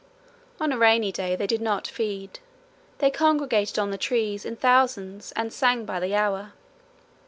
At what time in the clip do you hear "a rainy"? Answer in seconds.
0.71-1.11